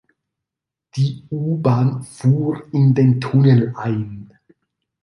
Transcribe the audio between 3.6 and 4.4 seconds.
ein.